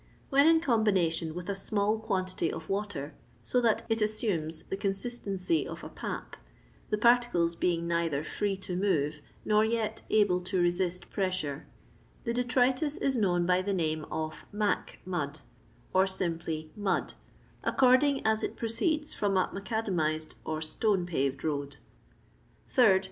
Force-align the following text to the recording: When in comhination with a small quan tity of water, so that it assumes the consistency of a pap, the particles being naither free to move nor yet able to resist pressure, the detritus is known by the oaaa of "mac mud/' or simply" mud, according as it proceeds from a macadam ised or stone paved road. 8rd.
When 0.31 0.47
in 0.47 0.61
comhination 0.61 1.35
with 1.35 1.47
a 1.47 1.53
small 1.53 1.99
quan 1.99 2.25
tity 2.25 2.49
of 2.51 2.69
water, 2.69 3.13
so 3.43 3.61
that 3.61 3.85
it 3.87 4.01
assumes 4.01 4.63
the 4.63 4.75
consistency 4.75 5.67
of 5.67 5.83
a 5.83 5.89
pap, 5.89 6.37
the 6.89 6.97
particles 6.97 7.55
being 7.55 7.87
naither 7.87 8.23
free 8.23 8.57
to 8.65 8.75
move 8.75 9.21
nor 9.45 9.63
yet 9.63 10.01
able 10.09 10.41
to 10.45 10.59
resist 10.59 11.11
pressure, 11.11 11.67
the 12.23 12.33
detritus 12.33 12.97
is 12.97 13.15
known 13.15 13.45
by 13.45 13.61
the 13.61 13.75
oaaa 13.75 14.07
of 14.11 14.45
"mac 14.51 14.97
mud/' 15.05 15.41
or 15.93 16.07
simply" 16.07 16.71
mud, 16.89 17.13
according 17.63 18.25
as 18.25 18.41
it 18.41 18.55
proceeds 18.57 19.13
from 19.13 19.37
a 19.37 19.51
macadam 19.53 20.01
ised 20.01 20.33
or 20.43 20.63
stone 20.63 21.05
paved 21.05 21.43
road. 21.43 21.77
8rd. 22.73 22.99